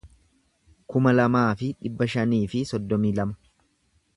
[0.93, 3.39] kuma lamaa fi dhibba shanii fi soddomii lama